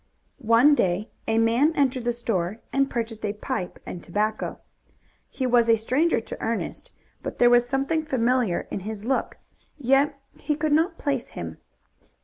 [0.39, 4.59] One day a man entered the store and purchased a pipe and tobacco.
[5.29, 6.89] He was a stranger to Ernest,
[7.21, 9.37] but there was something familiar in his look,
[9.77, 11.59] yet he could not place him.